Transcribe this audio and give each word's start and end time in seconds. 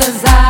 Cause 0.00 0.24
I 0.24 0.49